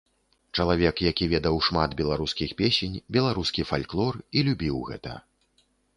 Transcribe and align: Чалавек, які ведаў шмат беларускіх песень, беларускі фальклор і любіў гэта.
Чалавек, 0.61 0.95
які 1.07 1.27
ведаў 1.33 1.59
шмат 1.67 1.93
беларускіх 2.01 2.49
песень, 2.63 2.95
беларускі 3.19 3.67
фальклор 3.73 4.13
і 4.39 4.45
любіў 4.49 4.81
гэта. 4.89 5.13